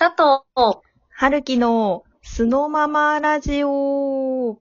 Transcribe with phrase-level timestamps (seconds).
[0.00, 4.58] 佐藤、春樹の素のままラジオ。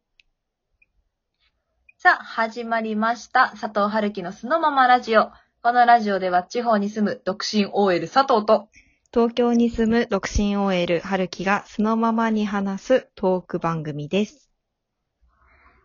[1.98, 3.52] さあ、始まりました。
[3.52, 5.32] 佐藤春樹の素のままラジオ。
[5.64, 8.68] このラジオでは地方に住む独身 OL 佐藤と、
[9.14, 14.52] 東京に住む独身 OL 春樹が素のままに話すトーク番組です。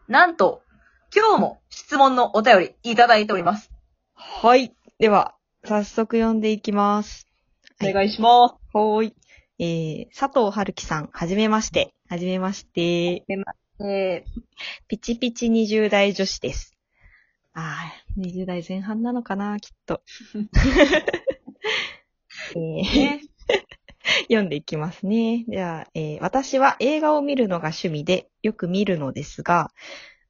[0.09, 0.63] なんと、
[1.15, 3.71] 今日も質問のお便りいただいております。
[4.15, 4.75] はい。
[4.99, 7.29] では、早速読んでいきます。
[7.81, 8.55] お願いします。
[8.73, 9.15] はーい。
[9.59, 11.95] えー、佐藤春樹さん、はじめまして。
[12.09, 13.25] はじめまして。
[13.81, 14.25] え
[14.89, 16.77] ピチピチ20代女子です。
[17.53, 20.03] あー、20代前半なのかな、きっと。
[22.57, 23.21] えー
[24.29, 25.45] 読んでいきますね。
[25.47, 29.71] では、えー私は映画を見るのが趣味でよく見るのですが、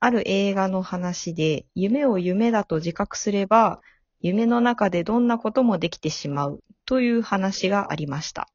[0.00, 3.80] ある映画の話で、夢を夢だと自覚すれば、
[4.20, 8.48] 夢の中でどんなこともできてしまうという話がありました。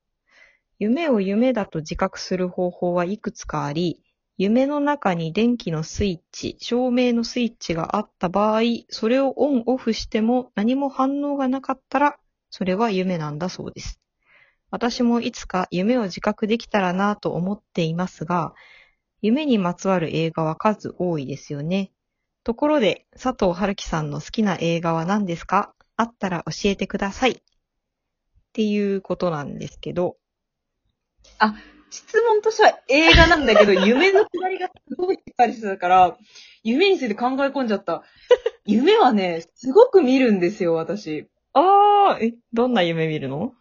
[0.79, 4.01] 夢を夢だと自覚する方法はいくつかあり、
[4.37, 12.17] 夢の中に電気のスイッチ、照明のスイッチがあった場合、それをオンオフしても何も反応がなかったら、
[12.49, 13.99] それは夢なんだそうです。
[14.71, 18.53] 私もいつか夢を自覚できたらなぁと思っていますが、
[19.21, 21.91] 夢にまつわる映画は数多いですよね。
[22.45, 25.73] ところで、佐藤春樹さんの好きな映画は何ですか？
[25.97, 27.31] あったら教えてください。
[27.31, 27.35] っ
[28.53, 30.15] ていうことなんですけど、
[31.89, 36.17] 質問としては映画なんだけど、 夢のくだりがすごいしっかりしてたから、
[36.63, 38.03] 夢について考え込んじゃった。
[38.65, 41.27] 夢はね、すごく見るんですよ、私。
[41.53, 43.53] あー、え、どんな夢見るの？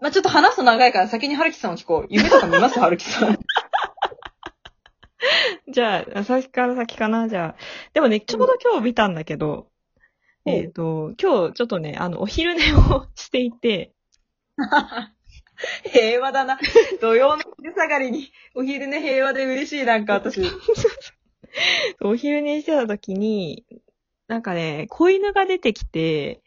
[0.00, 2.06] まあ、ちょっと話すと長いから先に春樹さんを聞こう。
[2.10, 2.78] 夢とか見ます？
[2.78, 3.38] 春樹さん。
[5.72, 7.28] じゃあ、先から先かな？
[7.30, 7.62] じゃあ。
[7.94, 9.70] でもね、ちょうど今日見たんだけど、
[10.44, 13.94] うんえっ、と、今日ちょっとね、あの、お昼寝をしていて、
[15.84, 16.58] 平和だな。
[17.00, 20.40] 土曜の昼下がりに、お昼寝平和で嬉しい、なんか私。
[22.00, 23.64] お昼寝してた時に、
[24.26, 26.42] なんかね、子犬が出てきて、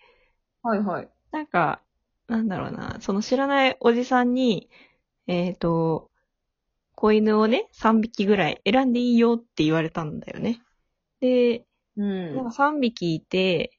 [0.62, 1.10] はいはい。
[1.32, 1.82] なんか、
[2.28, 4.70] なんだろうな、その知らないおじさんに、
[5.28, 6.12] えっ、と、
[6.96, 10.62] 子犬をね、3匹ぐらい選んでいいよって言われたんだよね。
[11.22, 13.72] で、うんなんか3匹いて、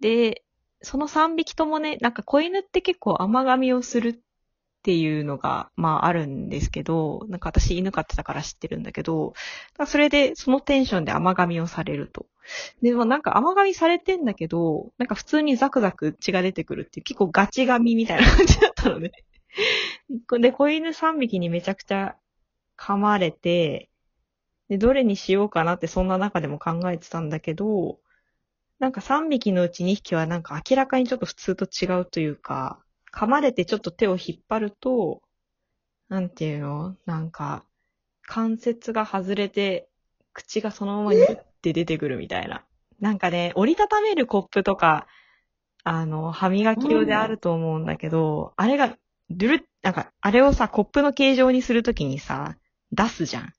[0.00, 0.44] で、
[0.82, 4.22] その3匹ともね、なんか子犬って結構甘噛みをする
[4.80, 9.34] っていうのが、まああるんですけど、なんか私犬飼ってたから知ってるんだけど、
[9.86, 12.26] それでそのテンションで甘噛みをされると。
[12.80, 19.12] でもなんか甘噛みされてんだけど、なんか普通にザクザク血が出てくるっていう結構ガチ噛みみたいな感じだったのね。
[20.40, 22.16] で、子犬3匹にめちゃくちゃ
[22.78, 23.90] 噛まれて、
[24.70, 27.98] で、どれにしようかなってそんな中でも考えてたんだけど、
[28.78, 32.82] なんか3匹のうち2匹はなんか明らかにちょっと普通と違うというか、
[33.14, 35.22] 噛まれてちょっと手を引っ張ると、
[36.08, 36.96] なんていうの？
[37.06, 37.64] なんか、
[38.22, 39.88] 関節が外れて、
[40.32, 41.26] 口がそのままにっ
[41.62, 42.64] て出てくるみたいな。
[43.00, 45.06] なんかね、折りたためるコップとか、
[45.82, 48.96] あの、歯磨き用であると思うんだけど、あれが、
[49.30, 52.56] ドゥル、なんか、あれをさ、コップの形状にするときにさ、
[52.92, 53.52] 出すじゃん。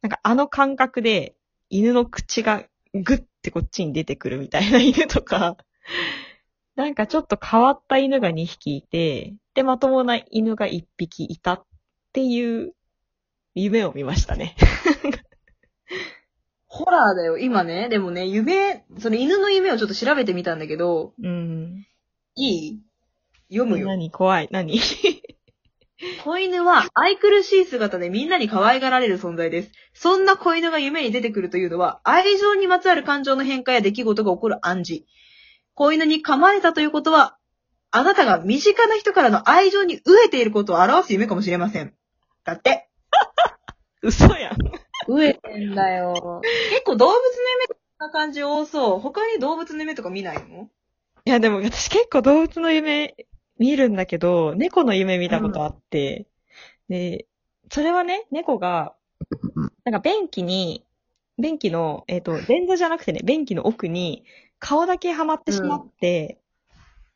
[0.00, 1.34] なんかあの感覚で、
[1.70, 5.56] 犬の口がグッてこっちに出てくるみたいな犬とか、
[6.74, 11.64] なんかちょっと変わった犬が2匹いて、で、まともな犬が1匹いたっ
[12.12, 12.74] ていう
[13.54, 14.56] 夢を見ましたね。
[16.66, 17.36] ホラーだよ。
[17.36, 21.86] 今ね、でもね、夢、その犬の夢をちょっと調べてみたんだけど、うん。
[22.34, 22.80] いい？
[23.50, 23.88] 読むよ。
[23.88, 24.10] 何？
[24.10, 24.48] 怖い？
[24.50, 24.80] 何？
[26.24, 29.72] 子犬は愛くるしい姿でみんなに可愛がられる存在です。
[29.92, 35.04] そんな子犬が夢に出てくるというのは、愛情にまつわる感情の変化や出来事が起こる暗示。
[35.74, 37.36] 子犬に噛まれたということは、
[37.90, 41.94] あなたが身近な人からの愛情に飢えていることを表す夢かもしれません。
[42.44, 42.88] だって。
[44.02, 44.56] 嘘やん。
[45.08, 46.40] 飢えてんだよ。
[46.70, 48.98] 結構動物の夢こんな感じ多そう。
[48.98, 50.68] 他に動物の夢とか見ないの？
[51.24, 53.14] いやでも私結構動物の夢
[53.58, 56.26] 見るんだけど、猫の夢見たことあって、
[56.88, 57.26] で、
[57.70, 58.94] それはね、猫が、
[59.84, 60.84] なんか便器に、
[61.38, 64.24] 便器の、えっ、と、便座じゃなくてね、便器の奥に
[64.62, 66.38] 顔だけはまってしまって、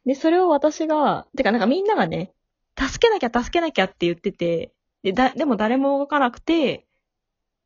[0.04, 2.32] で、それを私が、てかなんかみんながね、
[2.76, 4.72] 助けなきゃ助けなきゃって言ってて、
[5.04, 6.86] で、だ、でも誰も動かなくて、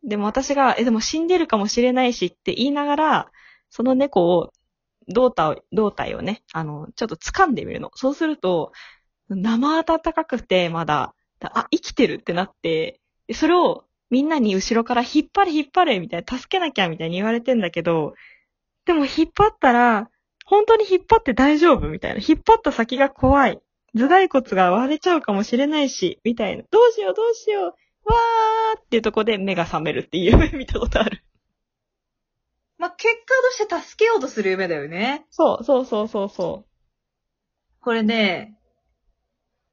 [0.04, 3.32] でも私が、え、でも死んでるかもしれないしって言いながら、
[3.70, 4.52] その猫を
[5.08, 7.90] 胴体を、胴体をね、あの、ちょっと掴んでみるの。
[7.94, 8.72] そうすると、
[9.30, 18.12] 生温かくて、まだ、あ、生きてるってなって、でそれをみんなに後ろから引っ張れ引っ張れみたいな、助けなきゃみたいに言われてんだけど、
[18.84, 20.10] でも引っ張ったら、
[20.44, 22.20] 本当に引っ張って大丈夫みたいな。
[22.20, 23.60] 引っ張った先が怖い。
[23.94, 26.64] 頭蓋骨が割れちゃうかもしれないし、みたいな。
[26.70, 27.64] どうしようどうしよう。
[27.64, 31.22] わーっていうとこで目が覚めるっていう夢 見たことある。
[32.78, 35.26] まあ、結果として助けようとする夢だよね。
[35.30, 36.64] そう、そうそうそうそ
[37.80, 38.58] これね、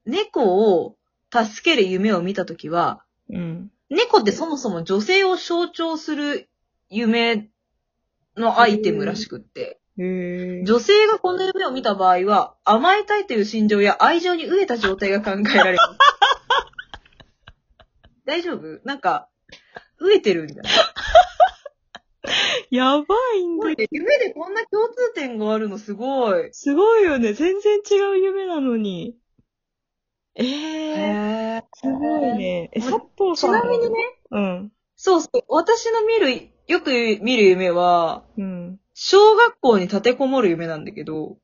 [0.06, 0.98] 猫を
[1.32, 3.36] 助ける夢を見たときは、う。
[3.36, 3.72] うん。
[3.90, 6.50] 猫ってそもそも女性を象徴する
[6.90, 7.50] 夢
[8.38, 10.66] のアイテムらしくって、へー。
[10.66, 15.78] 女性がこの夢を見た場合は、甘えたいという心情や愛情に飢えた状態が考えられる。
[18.26, 18.80] 大丈夫？
[18.84, 19.30] なんか、
[20.02, 20.74] 飢えてるんじゃない？
[22.70, 26.50] やばいんだすごいね夢でこんな共通点があるのすごい。
[26.52, 27.32] すごいよね。
[27.34, 29.16] 全然違う夢なのに。
[30.36, 32.70] ええへーすごいね。
[32.74, 33.64] え、ま佐藤ちさんは？
[33.64, 33.96] なみにね、
[34.32, 34.72] うん。
[34.98, 36.92] そうそう、私の見る、よく
[37.22, 38.80] 見る夢は、うん。
[38.94, 41.38] 小学校に立てこもる夢なんだけど、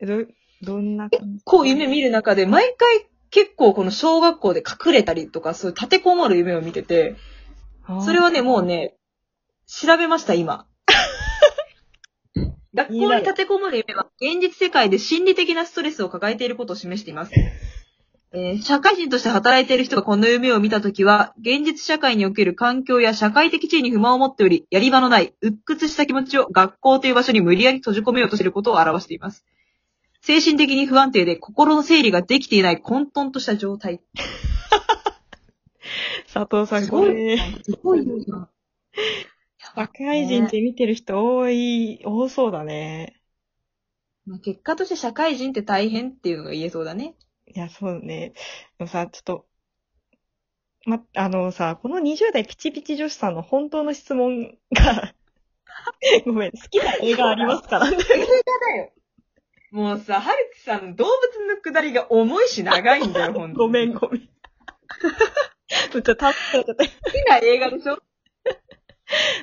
[0.00, 0.24] え、ど、
[0.62, 1.44] どんな感じ？
[1.44, 7.16] こう夢見る中で、毎回結構この小学校で隠れたりとか、そういう立てこもる夢を見てて、
[8.04, 8.94] それはね、もうね、
[9.66, 10.66] 調べました、今。
[12.72, 17.32] 学校に立てこもる夢は、現実世界で心理的なストレスを抱えていることを示しています。
[18.36, 29.44] えー社会人として働いている人がこの夢を見たときは、現実社会における環境や社会的地位に不満を持っており、やり場のない、鬱屈した気持ちを学校という場所に無理やり閉じ込めようとしていることを表しています。
[30.20, 34.00] 精神的に不安定で心の整理ができていない混沌とした状態。
[36.32, 38.48] 佐藤さん、これ、すごいな。
[39.58, 43.20] 社会人って見てる人多い、多そうだね。
[44.26, 47.14] まあ結果として社会人って大変っていうのが言えそうだね。
[47.46, 48.30] いや、そうね。
[48.78, 49.46] でもさ、ちょっと、
[50.86, 55.14] ま、あのさ、この20代ピチピチ女子さんの本当の質問が、
[56.24, 57.78] ごめん、好きな映画ありますか？
[57.78, 57.96] らね。
[57.96, 58.92] 映画だよ。
[59.70, 63.58] もうさ、はるきさんの動物のくだりが重いし長いんだよ、ほんと。
[63.58, 64.20] ごめん、ごめん。
[64.20, 66.74] ちょっとたっちゃって。
[66.74, 67.98] 好きな映画でしょ？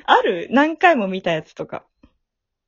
[0.04, 0.48] ある？
[0.50, 1.84] 何回も見たやつとか。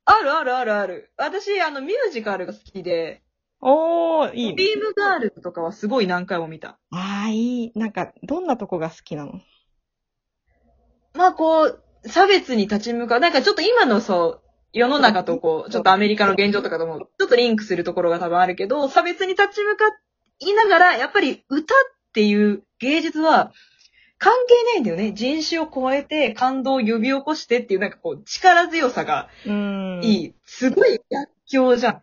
[0.05, 1.11] あるあるあるある。
[1.17, 3.23] 私、あの、ミュージカルが好きで、
[3.67, 4.53] おー、いいね。
[4.53, 6.77] ビームガールズとかはすごい何回も見た。
[6.91, 7.71] あー、いい。
[7.73, 9.41] なんか、どんなとこが好きなの？
[11.15, 13.19] まあ、こう、差別に立ち向かう。
[13.19, 14.41] なんかちょっと今のそう、
[14.71, 19.85] 世の中とこう、ちょっとアメリカの現状とかとも、ちょっとリンクするところが多分あるけど、差別に立ち向か
[20.41, 21.77] いながら、やっぱり歌っ
[22.13, 23.51] ていう芸術は、
[24.19, 25.11] 関係ないんだよね。
[25.13, 29.27] 人種を超えて感動を呼び起こしてっていう、なんかこう、力強さが。
[29.45, 29.49] い
[30.01, 30.33] い。
[30.45, 32.01] すごい逆境じゃん。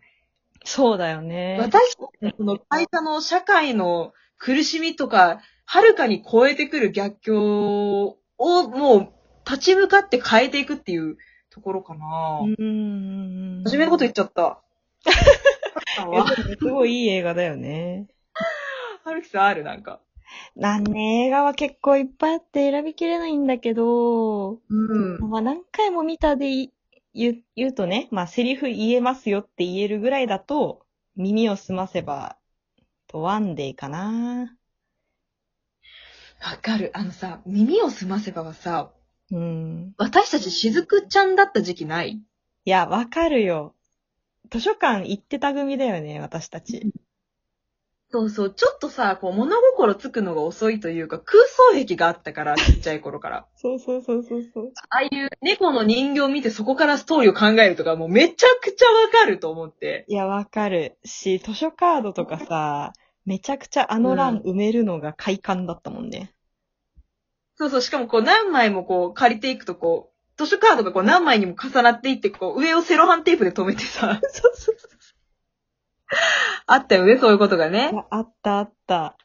[0.64, 1.58] そうだよね。
[1.60, 9.08] 私たちのその会社の社会の苦しみとか、はるかに超えてくる逆境をもう
[9.48, 11.16] 立ち向かって変えていくっていう
[11.50, 12.40] ところかな。
[12.42, 13.62] うーん。
[13.64, 14.60] 真面目なこと言っちゃった。
[16.58, 18.06] すごいいい映画だよね。
[19.04, 19.64] はるきさんある？
[19.64, 20.00] なんか。
[20.56, 25.18] なんね、映画は結構いっぱいあって選びきれないんだけど、うん。
[25.28, 26.70] まあ何回も見たでい
[27.14, 30.86] 言う言うとね、まあセリフ言えますよって言えるぐらいだと、
[31.16, 32.38] 耳を澄ませば、
[33.06, 34.56] とワンデーかな。
[36.42, 36.90] わかる。
[36.94, 38.92] あのさ、耳を澄ませばはさ、
[39.30, 39.94] うん。
[39.96, 42.20] 私たちしずくちゃんだった時期ない？
[42.64, 43.74] いや、わかるよ。
[44.50, 46.92] 図書館行ってた組だよね、私たち。
[48.12, 48.50] そうそう。
[48.50, 51.42] ちょっとさ、こう物心つくのが遅いというか、空
[51.72, 53.46] 想癖があったから、 ちっちゃい頃から。
[53.56, 54.72] そうそうそうそうそう。
[54.90, 60.04] ああいう猫の人形を見てそこからストーリーを考えるとか、もうめちゃくちゃわかると思って。
[60.08, 60.98] いや、わかる。
[61.06, 62.92] し、図書カードとかさ、
[63.24, 66.34] めちゃくちゃあの欄埋めるのが快感だったもんね。
[67.54, 67.80] そうそう。
[67.80, 74.88] しかもこう何枚もこう借りていくとこう、図書カードがこう何枚にも重なっていって、こう上をセロハンテープで留めてさ、 そうそうそ
[76.66, 77.90] あったよね、そういうことがね。
[77.92, 79.16] や、あったあった。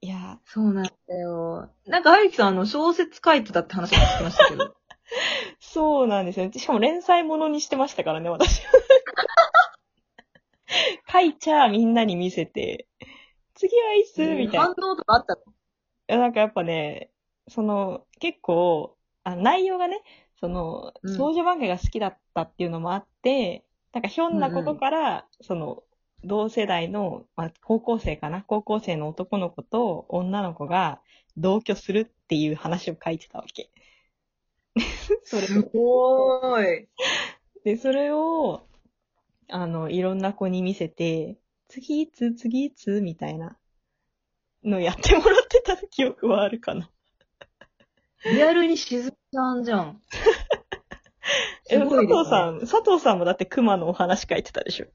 [0.00, 1.70] いや、そうなんだよ。
[1.86, 4.74] なんか、はゆきさん、あの、小説書いてたって話も聞きましたけど。
[5.60, 6.50] そうなんですよ。
[6.52, 8.62] しかも連載ものにしてましたからね、私。
[11.10, 12.86] 書いちゃみんなに見せて、
[13.54, 14.18] 次はいつ？
[14.18, 14.64] みたいな。
[14.64, 15.40] い反応とかあったの？
[16.06, 17.10] や、なんかやっぱね、
[17.48, 20.02] その、結構、あ内容がね、
[20.40, 25.82] その、うん少女漫画が好きだったっていうのもあって、なんかひょんなことから、その、
[26.24, 28.42] 同世代の、まあ、高校生かな？
[28.42, 31.00] 高校生の男の子と女の子が
[31.36, 33.70] 同居するっていう話を書いてたわけ。
[35.24, 36.88] それすごーい。
[37.64, 38.66] で、それを、
[39.48, 41.38] あの、いろんな子に見せて、
[41.68, 43.00] 次いつ、次いつ？
[43.00, 43.56] みたいな
[44.64, 46.90] のやってもらってた記憶はあるかな。
[48.24, 50.02] リアルにしずくちゃんじゃん。
[51.70, 54.86] え、ね藤さん、佐藤さんもだって熊のお話書いてたでしょ。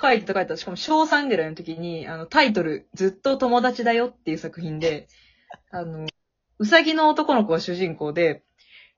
[0.00, 0.56] 書いてた書いてた。
[0.56, 5.08] しかも小3ぐらいの時に、あの、タイトル、ずっと友達だよっていう作品で、
[5.70, 6.06] あの、
[6.58, 8.42] うさぎの男の子が主人公で、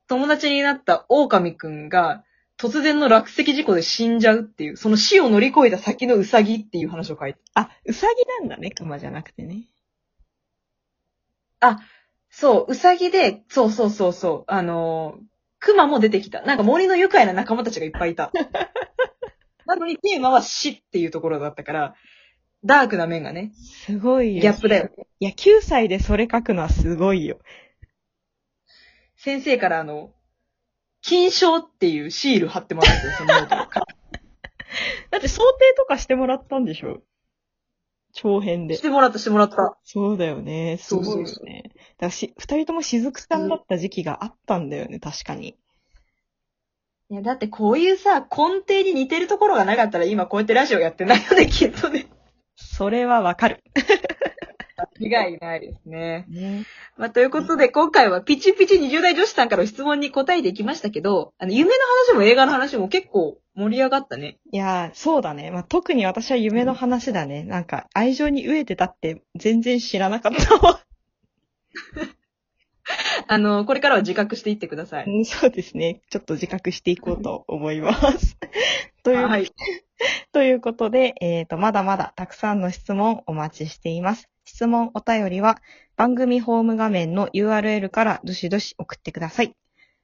[0.07, 2.23] 友達になった狼くんが、
[2.57, 7.39] 突然の落石事故で死んじゃうっていう、その死を乗り越えた先のうさぎっていう話を書いて。
[7.55, 9.67] あ、うさぎなんだね、熊じゃなくてね。
[12.29, 15.23] そう、うさぎで、そうそうそうそう、あのー、
[15.59, 16.41] 熊も出てきた。
[16.41, 18.31] なんか森の愉快な仲間たちがいっぱいいた。
[19.65, 21.95] なのにテーマは死っていうところだったから、
[22.65, 23.51] ダークな面がね、
[23.85, 24.41] すごいよ。
[24.41, 24.89] ギャップだよ。
[25.19, 27.39] いや、9歳でそれ書くのはすごいよ。
[29.17, 30.13] 先生からあの、
[31.01, 33.61] 金賞っていうシール貼ってもらって、そのノートに
[35.11, 37.01] だって想定とかしてもらったんでしょ？
[38.13, 38.81] 長編でし。
[38.81, 39.77] てもらった、してもらった。
[39.83, 40.77] そうだよね。
[40.77, 41.63] すごいよそうそうね。
[41.65, 45.57] だからし、二人とも雫さんだった時期があったんだよね、確かに。
[47.09, 52.07] いや、だってこういうさ、根底に似てるところがなかったら今こうやってラジオやってないよね、きっとね。
[52.55, 53.63] それはわかる。
[54.99, 56.25] 間違いないですね。
[56.29, 56.65] ね。
[56.97, 61.75] まあ、ということで、今回はピチピチ20代女子さんからの質問に答えていきましたけど、あの、夢の
[62.09, 64.39] 話も映画の話も結構盛り上がったね。
[64.51, 65.51] いやー、そうだね。
[65.51, 67.43] まあ、特に私は夢の話だね。
[67.43, 70.79] なんか、愛情に飢えてたって全然知らなかったわ。
[73.27, 75.05] あの、これからは自覚していってください。
[75.05, 76.01] うんそうですね。
[76.09, 78.37] ちょっと自覚していこうと思います。
[79.03, 79.51] という、はい。
[80.31, 84.29] ということで、えっ、と、まだまだたくさんの質問お待ちしています。
[84.45, 85.61] 質問、お便りは
[85.95, 89.55] 番組ホーム画面の URL からどしどし送ってください。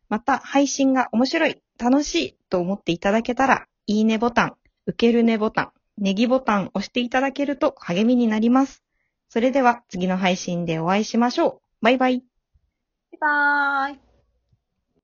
[0.07, 4.55] また、配信が面白い、楽しいと思っていただけたら、いいねボタン、
[4.86, 8.83] 受けるねボタン、ネギボタンを押していただけると励みになります。
[9.29, 11.62] それでは次の配信でお会いしましょう。
[11.81, 12.28] バイバイ。
[13.19, 14.09] バイバーイ。